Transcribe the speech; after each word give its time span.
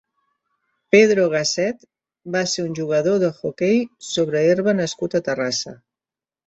Pedro 0.95 1.25
Gasset 1.33 1.85
va 2.37 2.43
ser 2.55 2.67
un 2.71 2.73
jugador 2.81 3.23
d'hoquei 3.25 3.79
sobre 4.15 4.45
herba 4.55 4.79
nascut 4.83 5.21
a 5.23 5.27
Terrassa. 5.31 5.81